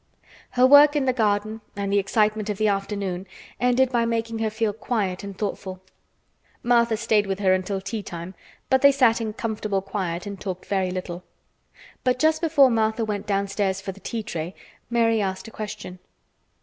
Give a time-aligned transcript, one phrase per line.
[0.57, 3.27] Her work in the garden and the excitement of the afternoon
[3.59, 5.79] ended by making her feel quiet and thoughtful.
[6.63, 8.33] Martha stayed with her until tea time,
[8.67, 11.23] but they sat in comfortable quiet and talked very little.
[12.03, 14.55] But just before Martha went downstairs for the tea tray,
[14.89, 15.99] Mary asked a question.